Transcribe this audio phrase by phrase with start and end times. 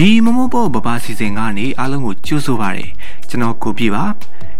[0.00, 2.90] ရီမမပေါ်ပပစီစဉ်ကနေအားလုံးကိုကြိုးဆိုပါရယ်
[3.28, 4.04] ကျွန်တော်ကိုပြပါ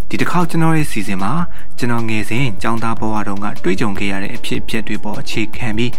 [0.09, 1.33] ဒီတစ်ခေါက်ကျွန်တော်ရဲ့စီစဉ်မှာ
[1.79, 5.93] ကျွန်တော်ငယ်စဉ်ចောင်းသားဘဝတုန်းကတွေးကြုံခဲ့ရတဲ့အဖြစ်အပျက်တွေပေါ်အခြေခံပြီး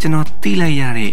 [0.00, 1.12] ကျွန်တော်သိလိုက်ရတဲ့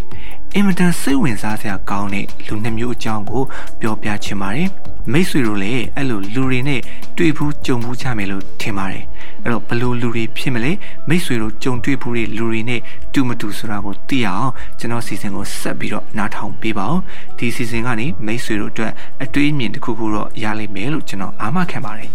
[0.55, 3.43] အင်မတန်စိတ်ဝင်စားစရာကောင်းတဲ့လူနှစ်မျိုးအကြောင်းကို
[3.81, 4.69] ပြောပြချင်ပါတယ်
[5.11, 6.81] မိတ်ဆွေတို့လည်းအဲ့လိုလူတွေနဲ့
[7.17, 9.03] တွေ့ဘူးကြုံဘူးကြမယ်လို့ထင်ပါတယ်
[9.43, 10.71] အဲ့တော့ဘလို့လူတွေဖြစ်မလဲ
[11.09, 12.81] မိတ်ဆွေတို့ကြုံတွေ့ဘူးတဲ့လူတွေနဲ့
[13.13, 16.99] တူမတူဆိုတာကိုသိအောင်ကျွန်တော်စီစဉ်ကိုဆက်ပြီးတော့နားထောင်ပေးပါဦး
[17.37, 18.93] ဒီစီစဉ်ကနေမိတ်ဆွေတို့အတွက်
[19.23, 22.09] အတွေးအမြင်တစ်ခုခုတော့ရလိမ့်မယ်လို့ကျွန်တော်အားမခံပါတယ်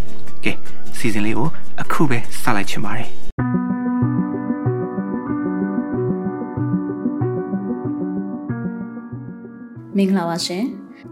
[0.44, 0.52] ကဲ
[0.98, 1.48] စီစဉ်လေးကို
[1.82, 3.08] အခုပဲစလိုက်ချင်ပါတယ်
[9.96, 10.64] မင်္ဂလာပါရှင်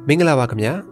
[0.09, 0.92] မင်္ဂလာပါခင်ဗျာ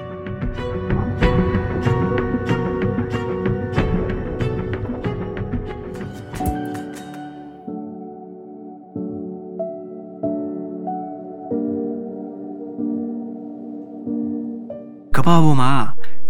[15.25, 15.71] ဘာပေါ်မှာ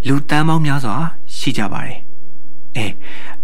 [0.07, 0.95] လူတန်းပေါင်းများစွာ
[1.37, 1.99] ရှိကြပါတယ်။
[2.77, 2.87] အဲ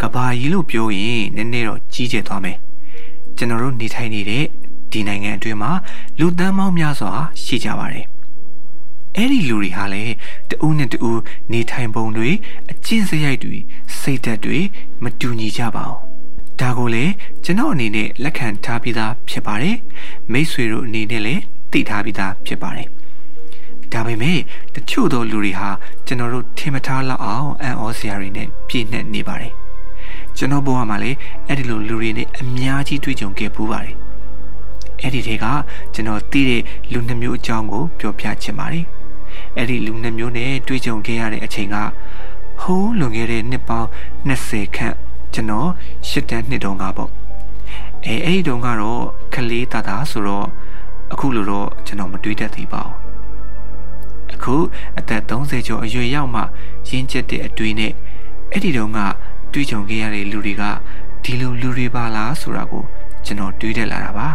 [0.02, 2.58] ကဘာကြီးလို့ပြောရင်နည်းနည်းတော့ကြီးကျယ်သွားမယ်။
[3.38, 4.46] ကျွန်တော်တို့နေထိုင်နေတဲ့
[4.92, 5.72] ဒီနိုင်ငံအတွင်းမှာ
[6.20, 7.12] လူတန်းပေါင်းများစွာ
[7.44, 8.06] ရှိကြပါတယ်။
[9.16, 10.14] အဲ့ဒီလူတွေဟာလည်း
[10.50, 11.20] တဦးနဲ့တဦး
[11.52, 12.30] နေထိုင်ပုံတွေ
[12.72, 13.58] အကျင့်စရိုက်တွေ
[14.00, 14.60] စိတ်ဓာတ်တွေ
[15.04, 16.00] မတူညီကြပါဘူး။
[16.60, 19.76] ဒါကိုလည်းကျွန်တော်အနေနဲ့လက်ခံထားပြီးသားဖြစ်ပါတယ်။
[20.32, 22.90] မိတ်ဆွေတို့အနေနဲ့လည်းသိထားပြီးသားဖြစ်ပါတယ်။
[23.94, 24.40] ဒါပေမဲ့
[24.76, 25.70] တချို့သောလူတွေဟာ
[26.06, 29.54] ကျွန်တော်တို့ထင်မထားလောက်အောင်အံ့ဩစရာတွေနဲ့ပြည့်နှက်နေပါတယ်
[30.38, 31.18] ကျွန်တော်ဘဝမှာလည်း
[31.48, 33.96] အဲ့ဒီလိုလူတွေနဲ့အများကြီးတွေ့ကြုံခဲ့ပူးပါတယ်
[35.02, 35.46] အဲ့ဒီတွေက
[35.94, 36.62] ကျွန်တော်သိတဲ့
[36.92, 38.86] လူနှမျိုးအကြောင်းကိုပြောပြချင်ပါတယ်
[39.58, 41.76] အဲ့ဒီလူနှမျိုးနဲ့တွေ့ကြုံခဲ့ရတဲ့အချိန်က
[42.62, 43.90] ဟိုးလွန်ခဲ့တဲ့နှစ်ပေါင်း
[44.30, 44.96] 20ခန့်
[45.34, 45.70] ကျွန်တော်
[46.10, 47.12] ရှစ်တန်းနှစ်တုန်းကပေါ့
[48.06, 49.04] အဲအဲ့ဒီတုန်းကတော့
[49.34, 50.48] ကလေးတတာဆိုတော့
[51.14, 53.07] အခုလိုတော့ကျွန်တော်မတွေးတတ်သေးပါဘူး
[54.38, 54.56] အခု
[55.00, 56.42] အသက်30ကျော်အရွယ်ရောက်မှ
[56.90, 57.94] ရင်းကျက်တဲ့အတွေ့နဲ့
[58.52, 59.00] အဲ့ဒီတုန်းက
[59.52, 60.64] တွေးကြုံခဲ့ရတဲ့လူတွေက
[61.24, 62.84] ဒီလိုလူတွေပါလားဆိုတာကို
[63.26, 64.28] ကျွန်တော်တွေးတက်လာတာပါ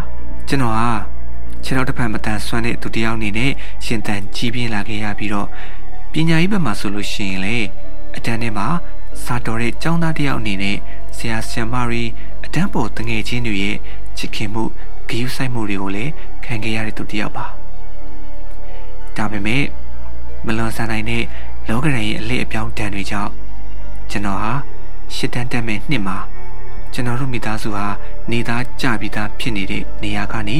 [0.48, 0.90] ကျွန်တော်ဟာ
[1.64, 3.52] ခြေတော်တစ်ဖက်မတန်ဆွမ်းတဲ့သူတယောက်အနေနဲ့
[3.84, 5.48] ရှင်တန်ကြီးပြင်းလာခဲ့ရပြီးတော့
[6.12, 7.56] ပညာရေးဘက်မှာဆိုလို့ရှိရင်လေ
[8.16, 8.68] အတန်းထဲမှာ
[9.24, 10.76] စာတော်တဲ့ចောင်းသားတယောက်အနေနဲ့
[11.16, 12.02] ဆရာဆရာမတွေ
[12.44, 13.76] အတန်းပေါ်တငယ်ချင်းတွေရဲ့
[14.18, 14.64] ချစ်ခင်မှု
[15.08, 16.12] ဂရုစိုက်မှုတွေကိုလည်း
[16.44, 17.46] ခံခဲ့ရတဲ့သူတယောက်ပါ
[19.16, 19.62] ဒါပေမဲ့
[20.46, 21.24] မလွန်ဆန်နိုင်တဲ့
[21.68, 23.32] လောကရန်ရဲ့အလေးအပြောင်းတန်တွေကြောင့်
[24.10, 24.52] ကျွန်တော်ဟာ
[25.14, 26.18] ရှစ်တန်းတက်မဲ့နှစ်မှာ
[26.92, 27.86] ကျွန်တော်တို့မိသားစုဟာ
[28.30, 30.58] နေသားကြပြီးသားဖြစ်နေတဲ့နေရာကနေ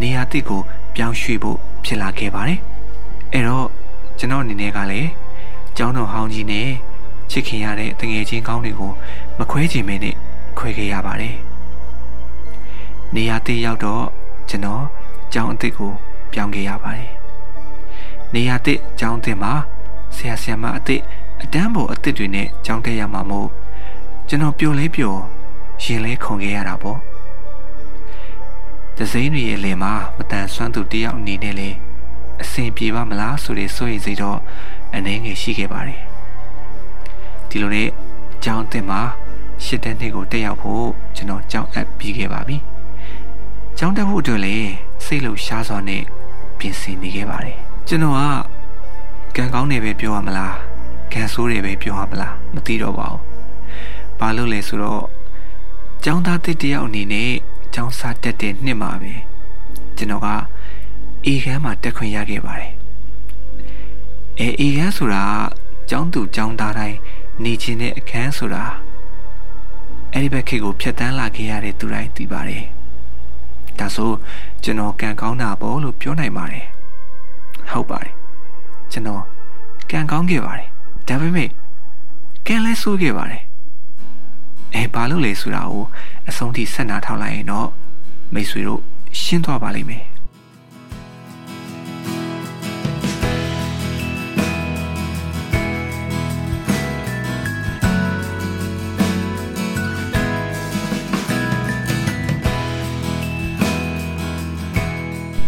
[0.00, 0.60] နေရာတိတ်ကို
[0.96, 2.58] ပြောင်းရွှေ့ဖို့ဖြစ်လာခဲ့ပါတယ်။
[3.32, 3.66] အဲ့တော့
[4.18, 5.10] ကျွန်တော်အနေနဲ့ကလည်း
[5.76, 6.68] ကျောင်းတော်ဟောင်းကြီးနဲ့
[7.30, 8.92] ချစ်ခင်ရတဲ့တငယ်ချင်းကောင်းတွေကို
[9.38, 10.14] မခွဲချင်မဲနဲ့
[10.58, 11.34] ခွဲခဲ့ရပါတယ်။
[13.14, 14.04] နေရာတိတ်ရောက်တော့
[14.48, 14.84] ကျွန်တော်
[15.32, 15.92] ကျောင်းအစ်စ်ကို
[16.32, 17.17] ပြောင်းခဲ့ရပါတယ်
[18.34, 19.52] နေရာတစ်ကျောင်းတင်မှာ
[20.16, 21.02] ဆရာဆရာမအစ်စ်
[21.42, 23.48] အတန်းပေါ်အစ်စ်တွေနဲ့ကျောင်းတက်ရမှာမို့
[24.28, 25.20] ကျွန်တော်ပျော်လဲပျော်
[25.82, 26.98] ရင်လဲခုန်ခဲ့ရတာပေါ့
[28.96, 31.70] ဒဇိန်းတွေရဲ့လင်မှာမတန်ဆွမ်းသူတယောက်အနေနဲ့လဲ
[32.42, 34.38] အဆင်ပြေပါမလားဆိုတဲ့စိုးရိမ်စိတ်တော့
[34.94, 36.02] အနေငယ်ရှိခဲ့ပါတယ်
[37.48, 37.88] ဒီလိုနဲ့
[38.44, 39.00] ကျောင်းတင်မှာ
[39.64, 42.56] ရှစ်တန်းနှစ်ကိုတက်ရောက်ဖို့ကျွန်တော်ကြောင်းအပ်ပြီးခဲ့ပါပြီ
[43.78, 44.70] ကျောင်းတက်ဖို့အတွက်လည်း
[45.04, 46.02] စိတ်လှရှားစွာနဲ့
[46.58, 48.20] ပြင်ဆင်နေခဲ့ပါတယ် ကျွန်တော်က
[49.36, 50.56] ကံကောင်းနေပဲပြောရမလား
[51.12, 53.22] ကံဆိုးတွေပဲပြောရမလားမသိတော့ပါဘူး
[54.18, 55.04] ဘာလို့လဲဆိုတော့
[56.04, 57.30] ကျောင်းသားတစ်တယောက်အနေနဲ့
[57.74, 59.14] ကျောင်းစာတက်တဲ့နှစ်မှာပဲ
[59.96, 60.28] ကျွန်တော်က
[61.26, 62.72] အေခန်းမှာတက်ခွင့်ရခဲ့ပါတယ်
[64.38, 65.24] အဲအေခန်းဆိုတာ
[65.90, 66.98] ကျောင်းသူကျောင်းသားတိုင်း
[67.44, 68.64] နေခြင်းတဲ့အခန်းဆိုတာ
[70.12, 72.64] အဲ့ဒီဘက်ခေတ်ကိုဖျက်တမ်းလာခဲ့ရတဲ့သူတိုင်းသိပါတယ်
[73.78, 74.10] ဒါဆို
[74.64, 76.66] ကျွန်တော်ကံကောင်းတာပေါ့လို့ပြောနိုင်ပါတယ်
[77.70, 78.12] ဟုတ်ပါတယ်
[78.92, 79.22] ကျွန်တော်
[79.90, 80.68] ကံကောင်းခဲ့ပါတယ်
[81.08, 81.48] ဒါပေမဲ့
[82.46, 83.42] ကံလဲဆိုးခဲ့ပါတယ်
[84.74, 85.84] အဲဘာလို့လဲဆိုတာကို
[86.28, 87.68] အဆုံးထိဆက်နာထောက်လိုက်ရင်တော့
[88.34, 88.80] မိတ်ဆွေတို့
[89.20, 90.04] ရှင်းသွားပါလိမ့်မယ်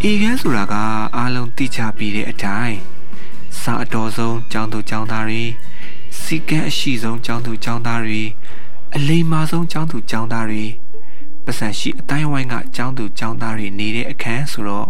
[0.03, 0.75] အေခန်းဆိုတာက
[1.21, 2.77] အားလုံးသိကြပြီးတဲ့အတိုင်း
[3.61, 5.43] စာအတော်ဆုံးကျောင်းသူကျောင်းသားတွေ
[6.21, 8.21] စီကံအရှိဆုံးကျောင်းသူကျောင်းသားတွေ
[8.95, 10.65] အလိမ္မာဆုံးကျောင်းသူကျောင်းသားတွေ
[11.45, 14.87] ပတ်စံရှိအတိုင်းဝိုင်းကကျောင်းသူကျောင်းသားတွေနေတဲ့အခန်းဆိုတော့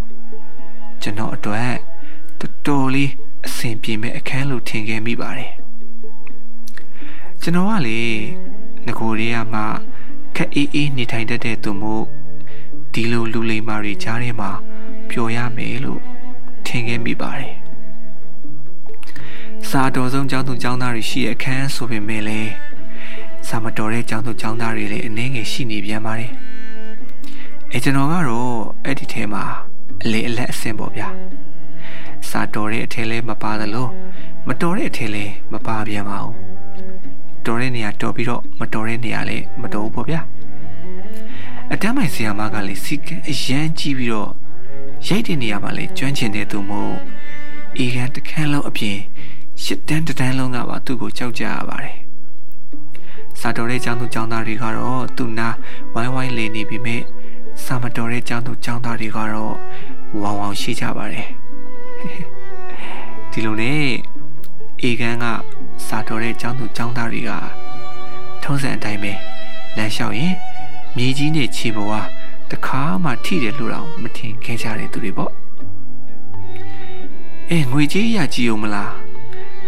[1.01, 1.73] ကျွန်တော်အတွက်
[2.39, 3.11] တော်တော်လေး
[3.45, 5.53] အဆင်ပြေမဲ့အခန်းလို့ထင်ခဲ့မိပါတယ်
[7.41, 7.99] ကျွန်တော်ကလေ
[8.85, 9.61] ငကိုတွေကမှ
[10.35, 12.05] ခက်အေးအေးနေထိုင်တတ်တဲ့သူမို့
[12.93, 14.51] ဒီလိုလူလိမ္မာတွေကြားထဲမှာ
[15.09, 16.10] ပျော်ရမယ်လို့
[16.67, 17.55] ထင်ခဲ့မိပါတယ်
[19.69, 22.51] စာတော်ဆုံးကျောင်းသူကျောင်းသားတွေရှိတဲ့အခန်းဆိုပေမဲ့လည်း
[23.47, 26.31] စာမတော်တဲ့ကျောင်းသူကျောင်းသားတွေလည်းအနည်းငယ်ရှိနေပြန်ပါတယ်
[27.73, 28.53] အဲကျွန်တော်ကတော့
[28.85, 29.43] အဲ့ဒီထဲမှာ
[30.03, 31.09] အလေအလက်အဆင်ပေါ့ဗျာ
[32.29, 33.87] စာတော်တဲ့အထဲလဲမပါသလို
[34.47, 35.23] မတော်တဲ့အထဲလဲ
[35.53, 36.35] မပါပြန်ပါဘူး
[37.45, 40.21] တော်တဲ့နေရာတော်ပြီးတော့မတော်တဲ့နေရာလည်းမတော်ဘူးပေါ့ဗျာ
[41.73, 44.31] အတမ်းမိုင်ဆီယာမကလည်းစီကအရန်ကြီးပြီးတော့
[45.07, 46.95] ရိုက်တဲ့နေရာမှာလည်းကျွမ်းကျင်တဲ့သူမို့
[47.77, 48.97] အေကန်တခန်းလုံးအပြင်
[49.63, 51.97] ရှစ်တန်းတန်းလုံးကပါသူ့ကိုကြောက်ကြရပါတယ်
[53.39, 55.49] စာတော်တဲ့ကျောင်းသူကျောင်းသားတွေကတော့သူ့နာ
[55.93, 56.97] ဝိုင်းဝိုင်းလေနေပြီးမြဲ
[57.63, 59.55] စာမတော်တဲ့ကျောင်းသူကျောင်းသားတွေကတော့
[60.21, 61.27] ဝောင်ဝောင်ရှိကြပါတယ်
[63.31, 63.83] ဒီလိုနဲ့
[64.81, 65.25] အေကန်က
[65.87, 67.31] စာတော်တဲ့ကျောင်းသူကျောင်းသားတွေက
[68.43, 69.13] ထုံးစံအတိုင်းပဲ
[69.77, 70.33] လမ်းလျှောက်ရင်
[70.95, 72.20] မြေကြီးနဲ့ခြေပေါ်က
[72.51, 75.31] တခါမှထိတယ်လို့တော့မထင်ခဲ့ကြတဲ့သူတွေပေါ့
[77.49, 78.95] အဲငွေကြီးရကြည့်အောင်မလား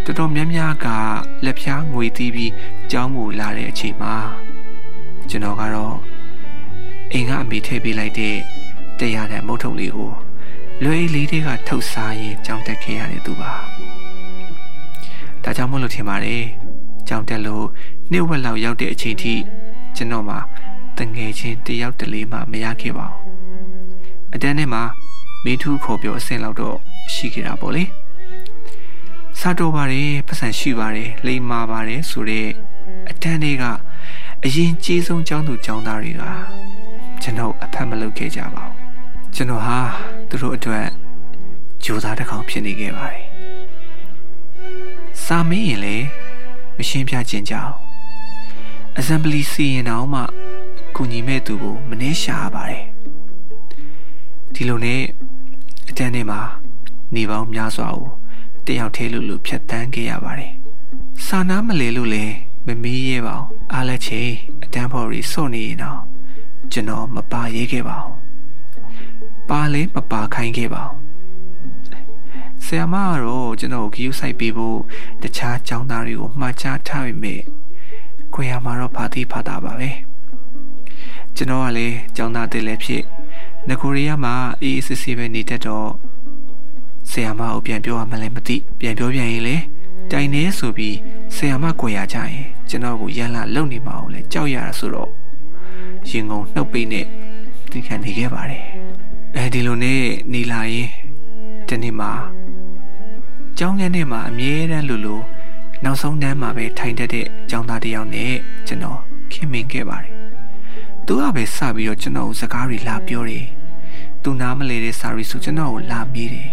[0.04, 0.86] တော်တော်များများက
[1.44, 2.52] လက်ဖြားငွေသီးပြီး
[2.90, 4.14] ကျောင်းကိုလာတဲ့အချိန်မှာ
[5.28, 5.96] ကျွန်တော်ကတော့
[7.12, 8.36] အိမ်ကအမေထည့်ပေးလိုက်တဲ့
[8.98, 10.12] တရားတဲ့မုတ်ထုပ်လေးကို
[10.84, 13.52] လွယ်လေးတွေကထုတ်စားရင်ကြောင်းတက်ခဲ့ရတဲ့သူပါ
[15.42, 16.44] ဒါကြောင့်မို့လို့ထင်ပါတယ်
[17.08, 17.66] ကြောင်းတက်လို့
[18.10, 19.34] နှစ်ဝက်လောက်ရောက်တဲ့အချိန်ထိ
[19.96, 20.38] ကျွန်တော်မှာ
[20.98, 23.22] တငယ်ချင်းတယောက်တလေမှမရခဲ့ပါဘူး
[24.34, 24.82] အတန်းထဲမှာ
[25.44, 26.76] မင်းထူးခေါ်ပြောအဆင့်လောက်တော့
[27.14, 27.84] ရှိခဲ့တာပေါ့လေ
[29.40, 32.48] စားတော်ပါတယ်ပတ်စံရှိပါတယ်လိမ္မာပါတယ်ဆိုတဲ့
[33.10, 33.64] အတန်းတွေက
[34.44, 36.22] အရင်ကြီးဆုံးចောင်းသူចောင်းသားတွေက
[37.22, 38.74] ကျွန်တော်အဖက်မလုပ်ခဲ့ကြပါဘူး
[39.34, 39.78] ကျွန်တော်ဟာ
[40.28, 40.86] သူတို့အတွက်
[41.84, 43.24] ကြိုးစားတစ်ခေါက်ဖြစ်နေခဲ့ပါတယ်
[45.24, 46.06] စာမင်းရင်လည်း
[46.76, 47.74] မရှင်းပြခြင်းကြောင့်
[49.00, 50.22] assembly စီရင်အောင်မှ
[50.96, 52.84] ကူညီမဲ့သူကိုမနှဲရှာရပါတယ်
[54.54, 55.00] ဒီလိုနဲ့
[55.88, 56.40] အတန်းထဲမှာ
[57.14, 58.08] နေပေါင်းများစွာကို
[58.66, 60.52] တယောက်သေးလို့လို့ဖြတ်တန်းခဲ့ရပါတယ်
[61.26, 62.34] စာနာမလေလို့လည်း
[62.66, 64.20] မမီးရဲပါဘူးအားလက်ချေ
[64.64, 66.00] အတန်းဖော်ရီစွန့်နေရင်တော့
[66.72, 68.16] ကျွန်တော်မပါရေးခဲ့ပါဘူး
[69.50, 70.98] ပါလေမပါခိုင်းခဲ့ပါဘူး
[72.64, 74.78] ဆရာမကတော့ကျွန်တော်ကိုဂီယူဆိုင်ပေးဖို့
[75.22, 77.40] တခြားចောင်းသားတွေကိုမှားချထားပေမဲ့
[78.34, 79.90] ကိုရမှာတော့ဖာတိဖာတာပါပဲ
[81.36, 83.02] ကျွန်တော်ကလည်းចောင်းသားတစ်လည်းဖြစ်
[83.68, 85.90] ငကိုရီးယားမှာအေးအေးဆေးဆေးပဲနေတတ်တော့
[87.10, 89.56] ဆရာမကိုပြန်ပြောရမှလည်းမသိပြန်ပြောပြန်ရင်လေ
[90.10, 90.96] တိုင်နေဆိုပြီး
[91.34, 95.10] ဆရာမကိုရကြရင်ကျွန်တော်ကိုရန်လာလုံနေမှာကိုလည်းကြောက်ရတာဆိုတော့
[96.10, 97.06] ရင်ကုန်နှုတ်ပိတ်နဲ့
[97.70, 98.64] ဒီခံနေခဲ့ပါတယ်
[99.36, 100.02] အဲဒီလိုနဲ့
[100.32, 100.88] နေလာရင်
[101.68, 102.12] ဒီနေ့မှာ
[103.58, 105.16] ကျောင်းခန်းထဲမှာအမြဲတမ်းလူလူ
[105.84, 108.32] နောက်ဆုံးတန်းမှာပဲထိုင်တတ်တဲ့ကျောင်းသားတစ်ယောက်နဲ့
[108.66, 108.98] ကျွန်တော်
[109.32, 110.14] ခင်မင်ခဲ့ပါတယ်။
[111.06, 113.46] သူကပဲစပြီးတော့ကျွန်တော်ကိုစကားတွေလာပြောတယ်။
[114.22, 116.50] သူနားမလဲတဲ့စာရီဆိုကျွန်တော်ကိုလာမေးတယ်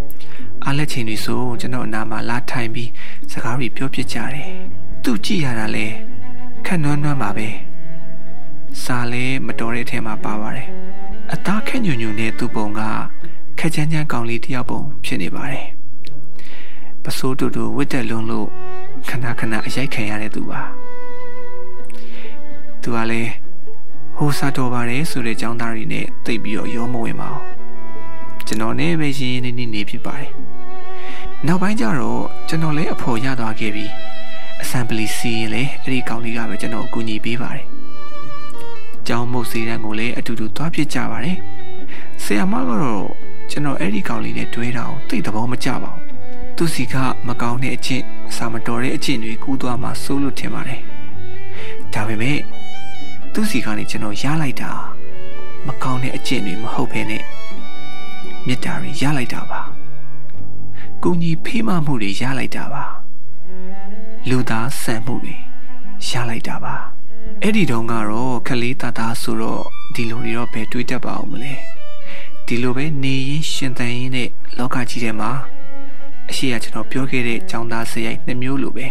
[0.64, 2.90] ။အားလက်ချိန်တွေဆိုကျွန်တော်အနားမှာလာထိုင်ပြီး
[3.32, 4.48] စကားတွေပြောပြကြတယ်။
[5.04, 5.86] သူကြည့်ရတာလဲ
[6.66, 7.48] ခက်နွမ်းနွမ်းပါပဲ။
[8.82, 10.68] စာလဲမတော်တဲ့အထက်မှာပါပါတယ်။
[11.32, 12.80] အသားခက်ညွညွနဲ့သူ့ပုံက
[13.58, 15.66] ခက်ချမ်းချမ်းကောင်လေးတယောက်ပုံဖြစ်နေပါတယ်။
[17.04, 18.48] ပစိုးတူတူဝစ်တက်လုံးလို့
[19.08, 20.60] ခဏခဏအရိုက်ခံရတဲ့သူပါ
[22.82, 23.43] သူကလည်း
[24.18, 27.44] ဟိုစားတော်ပါတယ်ဆိုတဲ့ចောင်းသားတွေနဲ့တိတ်ပြီးတော့ရောမဝင်ပါဘူး
[28.46, 30.32] ကျွန်တော်နဲ့ပဲရင်းရင်းနှီးနှီးနေဖြစ်ပါတယ်
[31.46, 33.90] နောက်ပိုင်းကျတော့ကျွန်တော်လည်းအဖို့ရသွားခဲ့ပြီး
[34.62, 37.66] assembly စီရင်လေအဲ့ဒီကောင်လေးကပဲကျွန်တော်အကူအညီပေးပါတယ်
[39.06, 41.36] ကျောင်းမုတ်စီတန်းကိုလည်းအတူတူသွားပြစ်ကြပါတယ်
[42.22, 43.06] ဆရာမကတော့
[43.50, 46.00] ကျွန်တော်အဲ့ဒီကောင်လေးနဲ့တွဲတာကိုသိတဲ့ဘောမကျပါဘူး
[46.56, 46.94] သူစီက
[47.28, 48.04] မကောင်းတဲ့အကျင့်
[48.36, 50.80] စာမတော်တဲ့အကျင့်တွေကူးသွားမှစိုးလို့ထင်ပါတယ်
[51.94, 52.38] ဒါပေမဲ့
[53.36, 54.70] သူစီကနေကျွန်တော်ရလိုက်တာ
[55.66, 57.22] မကောင်းတဲ့အကျင့်တွေမဟုတ်ဘဲနဲ့
[58.46, 59.60] မေတ္တာတွေရလိုက်တာပါ
[61.02, 62.84] ကုညီဖေးမမှုတွေရလိုက်တာပါ
[64.28, 65.36] လူသားဆန်မှုတွေ
[66.08, 66.74] ရလိုက်တာပါ
[67.42, 69.64] အဲ့ဒီတုန်းကတော့ခလေးတသားဆိုတော့
[69.94, 71.54] ဒီလိုတွေတော့ဘယ်တွေးတတ်ပါအောင်မလဲ
[72.46, 75.30] ဒီလိုပဲနေရင်ရှင်သန်ရင်းနဲ့လောကကြီးထဲမှာ
[76.30, 78.86] အရှိကကျွန်တော်ပြောခဲ့တဲ့ចောင်းသားစရိုက်နှစ်မျိုးလိုပဲ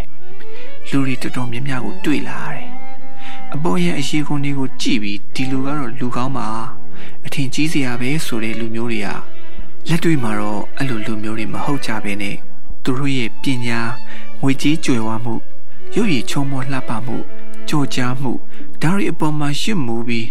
[0.90, 2.73] လူတွေတော်တော်များများကိုတွေ့လာရတယ်
[3.56, 6.48] အပေါ်ရဲ့အရှိကုန်းတွေကိုကြည့်ပြီးဒီလူကတော့လူကောင်းပါ
[7.26, 9.08] အထင်ကြီးစရာပဲဆိုတဲ့လူမျိုးတွေက
[9.90, 12.36] လက်တွေ့မှာတော့အဲ့လိုလူမျိုးတွေမဟုတ်ကြဘဲနဲ့
[12.84, 13.80] သူတို့ရဲ့ပညာ
[14.42, 15.36] ငွေကြေးကြွယ်ဝမှု
[15.96, 17.18] ရုပ်ရည်ချုံမောလှပမှု
[17.70, 18.32] ကြော်ကြားမှု
[18.82, 20.28] ဒါတွေအပေါ်မှာရှစ်မူပြီး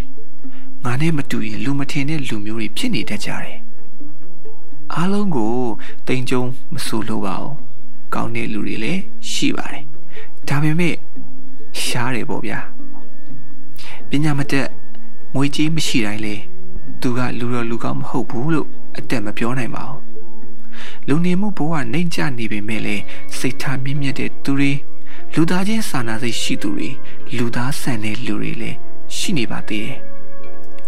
[0.85, 3.59] ငါနဲ့မတူရင်လူမထင်တဲ့လူမျိုးတွေဖြစ်နေတတ်ကြတယ်
[4.95, 5.55] အားလုံးကို
[6.07, 7.55] တိမ်ကြုံမဆူလို့ပါဘူး
[8.15, 9.01] ကောင်းတဲ့လူတွေလည်း
[9.31, 9.85] ရှိပါတယ်
[10.49, 10.95] ဒါပေမဲ့
[11.83, 12.61] ရှားတယ်ပေါ့ဗျာ
[14.15, 14.69] ပညာမတက်
[15.35, 16.35] ငွေကြေးမရှိတိုင်းလေ
[17.01, 20.01] သူကလူတော်လူကောင်းမဟုတ်ဘူးလို့အတက်မပြောနိုင်ပါဘူး
[21.09, 23.03] လူနေမှုဘဝနှိမ့်ချနေပေမဲ့လည်း
[23.39, 24.73] စိတ်ထားမြင့်မြတ်တဲ့သူတွေ
[25.35, 26.89] လူသားချင်းစာနာစိတ်ရှိသူတွေ
[27.37, 28.77] လူသားဆန်တဲ့လူတွေလည်း
[29.17, 29.99] ရှိနေပါသေးတယ်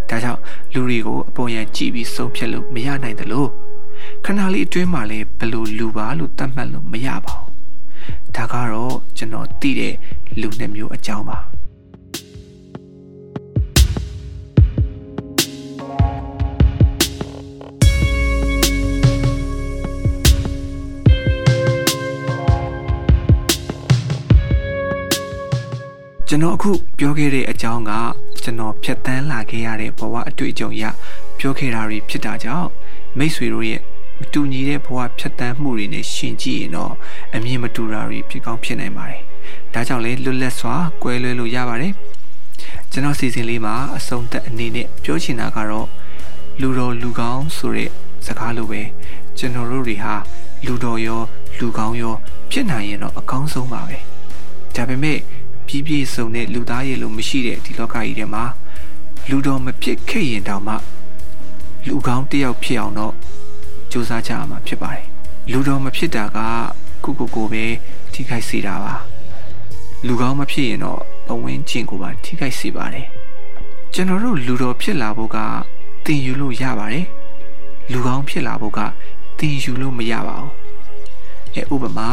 [0.09, 0.41] ဒါကြောင့်
[0.73, 3.49] လူတွေကိုအပေါ်ယံကြည့်ပြီးဆုံးဖြတ်လို့မရနိုင်တယ်လို့
[4.25, 9.93] ခဏလေးအတွင်းမှာလည်းဘယ်လိုလူပါလို့သတ်မှတ်လို့မရပါဘူးဒါကတော့ကျွန်တော်သိတဲ့
[10.39, 11.54] လူနှစ်မျိုးအကြောင်းပါ
[26.29, 27.91] ကျွန်တော်အခုပြောခဲ့တဲ့အကြောင်းက
[28.43, 30.83] ကျွန်တော်ဖြတ်တန်းလာခဲ့ရတဲ့ဘဝအတွေ့အကြုံရ
[31.39, 32.69] ပြောခဲ့တာတွေဖြစ်တာကြောင့်
[33.17, 33.81] မိတ်ဆွေတို့ရဲ့
[34.19, 36.93] မတူညီတဲ့ဘဝဖြတ်တန်းမှုတွေနဲ့ရှင်ကြည့်ရင်တော့
[37.35, 39.21] အမြင်မတူတာတွေဖြစ်ကောင်းဖြစ်နိုင်ပါတယ်။
[39.73, 41.93] ဒါကြောင့်လေလွတ်လပ်စွာကွဲလွဲလို့ရပါတယ်။
[42.91, 45.87] ကျွန်တော်စီစဉ်လေးမှာအဆုံးသက်အနေနဲ့ပြောချင်တာကတော့
[46.61, 47.89] လူတော်လူကောင်းဆိုတဲ့
[48.25, 48.81] စကားလိုပဲ
[49.37, 50.13] ကျွန်တော်တို့တွေဟာ
[50.65, 51.21] လူတော်ရော
[51.59, 52.15] လူကောင်းရော
[52.51, 53.97] ဖြစ်နိုင်ရင်တော့အကောင်းဆုံးပါပဲ။
[54.75, 55.19] ဒါပေမဲ့
[55.67, 58.43] ပြည့်ပြည့်စုံတဲ့လူသားရည်လို့မရှိတဲ့ဒီလောကကြီးထဲမှာ
[59.29, 60.75] လူတော်မဖြစ်ခဲ့ရင်တောင်မှ
[61.87, 63.13] လူကောင်းတယောက်ဖြစ်အောင်တော့
[63.91, 65.05] စူးစမ်းကြရမှာဖြစ်ပါတယ်
[65.51, 66.39] လူတော်မဖြစ်တာက
[67.03, 67.63] ကုကုကိုပဲ
[68.13, 68.95] ထိခိုက်စေတာပါ
[70.07, 73.07] လူကောင်းမဖြစ်ရင်တော့ပဝင်းကျင်ကိုပါထိခိုက်စေပါတယ်
[73.93, 75.37] ကျွန်တော်တို့လူတော်ဖြစ်လာဖို့က
[76.05, 77.05] တင်ယူလို့ရပါတယ်
[77.91, 78.79] လူကောင်းဖြစ်လာဖို့က
[79.39, 80.53] တင်ယူလို့မရပါဘူး
[81.55, 82.09] အဲဥပမာ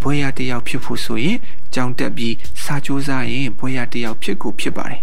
[0.00, 1.38] ဘွဲရတယောက်ဖြစ်ဖို့ဆိုရင်
[1.74, 5.02] ကြောင်တက်ပြီးစာကြိုးစားရင်ဘွဲရတယောက်ဖြစ်ကိုဖြစ်ပါတယ်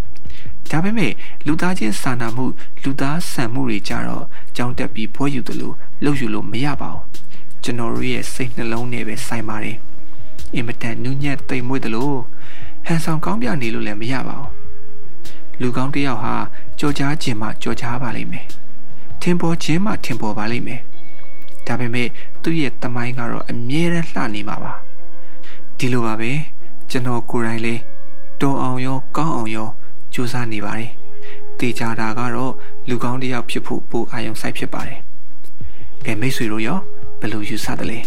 [0.72, 1.14] ဒါပေမဲ့
[1.46, 2.46] လူသားချင်းစာနာမှု
[2.84, 7.04] လူသားဆန်မှုတွေကြတော့ကြောင်းတက်ပြီးဘွဲယူတယ်လို့လှုပ်ယူလို့မရပါဘူး
[7.64, 9.78] ကျွန်တော်တို့ရဲ့စိတ်နှလုံးနဲ့ပဲဆိုင်ပါတယ်
[10.56, 12.18] အင်မတန်နူးညံ့တိမ်မွေ့တယ်လို့
[12.86, 14.52] ဟန်ဆောင်ကောင်းပြနေလို့လည်းမရပါဘူး
[15.62, 16.36] လူကောင်းတစ်ယောက်ဟာ
[16.80, 18.46] ကြော်ကြားခြင်းမှကြော်ကြားပါလိမ့်မယ်
[19.22, 20.82] ထင်ပေါ်ခြင်းမှထင်ပေါ်ပါလိမ့်မယ်
[21.68, 22.08] ဒါပေမဲ့
[22.44, 24.74] သူ့ရဲ့တမိုင်းကတော့အမြဲတမ်းလှနေမှာပါ
[25.78, 26.32] ဒီလိုပါပဲ
[26.90, 27.80] ကျွန်တော်ကိုယ်တိုင်လေး
[28.42, 29.68] တော်အောင်ရောကောင်းအောင်ရော
[30.14, 30.92] ကြိုးစားနေပါတယ်။
[31.60, 32.54] တေချာတာကတော့
[32.90, 35.00] လူကောင်းတစ်ယောက်ဖြစ်ဖို့ပိုအာရုံစိုက်ဖြစ်ပါတယ်။
[36.06, 36.80] ကဲမိတ်ဆွေတို့ရော
[37.20, 38.00] ဘယ်လိုယူဆသလဲ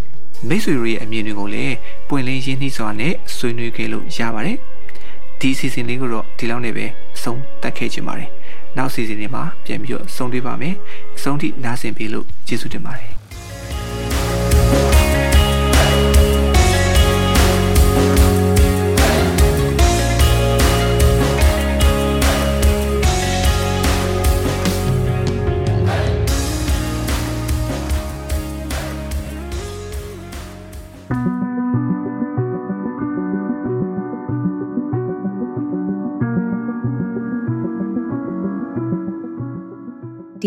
[0.48, 1.74] ။မိတ်ဆွေတို့ရဲ့အမြင်တွေကိုလည်း
[2.08, 4.56] ပွင့်လင်းရင်းနှီးစွာနဲ့ဆွေးနွေးခဲ့လို့ရပါတယ်။
[5.40, 6.86] ဒီအစီအစဉ်လေးကိုတော့ဒီလောက်နဲ့ပဲ
[7.16, 8.30] အဆုံးသတ်ခဲ့ချင်ပါတယ်။
[8.76, 10.74] နောက်အစီအစဉ်တွေမှာပြန်ပြီးတော့ဆုံတွေ့ပါမယ်။
[11.16, 13.12] အဆုံးထိနားဆင်ပေးလို့ကျေးဇူးတင်ပါတယ်။။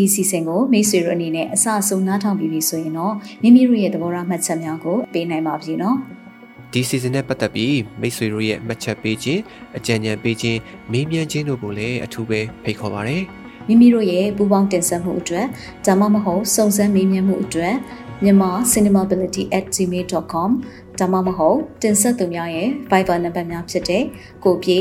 [0.08, 5.98] ဒီစီစဉ်ကိုမိတ်ဆွေတို့အနေနဲ့အစအဆုံးနားထောင်ပြီးပြီဆိုရင်တော့မိမိတို့ရဲ့သဘောထားမှတ်ချက်များကိုပေးနိုင်ပါပြီနော်။
[6.74, 9.42] ဒီစီဇန်နဲ့ပတ်သက်ပြီးမိတ်ဆွေတို့ရဲ့မှတ်ချက်ပေးခြင်း
[9.78, 10.60] အကြံဉာဏ်ပေးခြင်း
[10.92, 13.18] မေးမြန်းခြင်းတို့ကိုလည်းအထူးပဲဖိတ်ခေါ်ပါရစေ
[13.68, 15.46] မိမိတို့ရဲ့ပူပေါင်းတင်ဆက်မှုအတွက်
[15.86, 17.76] ဒါမှမဟုတ်စုံစမ်းမေးမြန်းမှုအတွက်
[18.24, 20.50] မြန်မာ cinemability@gmail.com
[21.00, 24.04] ဒါမှမဟုတ်တင်ဆက်သူများရဲ့ Viber နံပါတ်များဖြစ်တဲ့
[24.44, 24.80] ကိုပြေ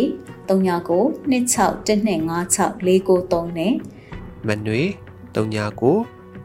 [0.49, 3.75] 39 26125649နဲ့။
[4.49, 4.83] မနွေ
[5.37, 5.93] 39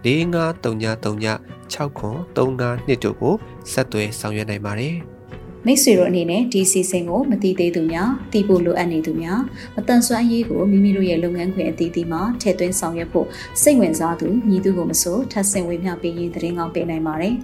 [0.04, 3.34] 453939 6939တို့ကို
[3.72, 4.96] ဆက်သွယ်ဆောင်ရွက်နိုင်ပါတယ်။
[5.66, 9.42] မိတ်ဆွေတို့အနေနဲ့ဒီစီစဉ်ကိုမတိသေးသူများတည်ဖို့လိုအပ်နေသူများ
[9.76, 13.28] မတန်ဆွမ်းအရေးကိုမိမိတို့ရဲ့လုပ်ငန်းခွင်အသီးသီးမှာထည့်သွင်းဆောင်ရွက်ဖို့
[13.62, 17.36] စိတ်ဝင်စားသူညီသူကိုမဆိုထပ်ဆင့်ဝေမျှပေးရင်သတင်းကောင်းပေးနိုင်ပါတယ်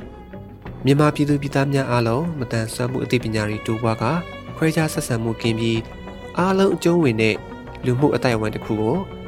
[0.85, 4.05] ။မြန်မာပြည်သူပြည်သားများအားလုံးမတန်ဆွမ်းမှုအသိပညာတွေတိုးပွားက
[4.57, 5.79] ခွဲခြားဆက်ဆံမှုကင်းပြီး
[6.37, 7.35] အားလုံးအကျုံးဝင်တဲ့
[7.85, 8.97] လူမှုအတိုင်းအဝန်တစ်ခုကို